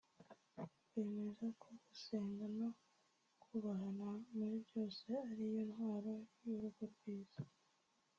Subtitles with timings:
[0.91, 2.69] Bemeza ko gusenga no
[3.43, 6.13] kubahana muri byose ari yo ntwaro
[6.45, 7.41] y’urugo rwiza